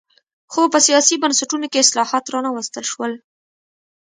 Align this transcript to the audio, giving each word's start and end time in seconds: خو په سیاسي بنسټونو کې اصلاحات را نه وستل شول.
خو 0.51 0.61
په 0.73 0.79
سیاسي 0.87 1.15
بنسټونو 1.23 1.65
کې 1.71 1.83
اصلاحات 1.85 2.25
را 2.33 2.39
نه 2.45 2.49
وستل 2.55 2.85
شول. 2.91 3.13